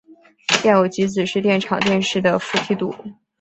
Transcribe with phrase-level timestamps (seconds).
[0.63, 2.91] 电偶极子的电场是电势的负梯度。